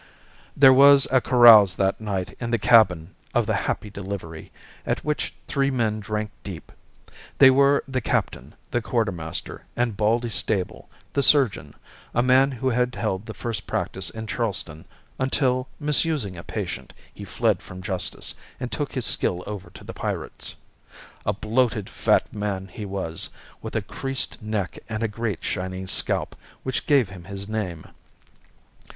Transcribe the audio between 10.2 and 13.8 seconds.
Stable, the surgeon, a man who had held the first